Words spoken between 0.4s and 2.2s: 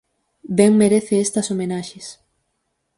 Ben merece estas homenaxes.